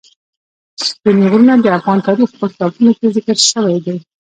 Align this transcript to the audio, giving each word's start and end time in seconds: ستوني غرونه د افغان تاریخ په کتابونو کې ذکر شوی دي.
ستوني 0.89 1.21
غرونه 1.31 1.53
د 1.59 1.67
افغان 1.77 1.99
تاریخ 2.07 2.29
په 2.39 2.45
کتابونو 2.51 2.91
کې 2.99 3.13
ذکر 3.15 3.37
شوی 3.51 3.77
دي. 3.85 3.95